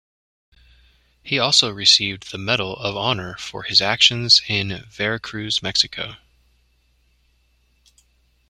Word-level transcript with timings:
He 1.21 1.37
also 1.37 1.69
received 1.69 2.31
the 2.31 2.39
Medal 2.39 2.75
of 2.77 2.97
Honor 2.97 3.35
for 3.37 3.61
his 3.61 3.81
actions 3.83 4.41
in 4.47 4.83
Veracruz, 4.89 5.61
Mexico. 5.61 6.15